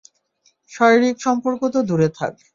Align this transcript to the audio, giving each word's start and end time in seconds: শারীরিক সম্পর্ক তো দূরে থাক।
শারীরিক 0.71 1.17
সম্পর্ক 1.19 1.61
তো 1.73 1.79
দূরে 1.83 2.09
থাক। 2.17 2.33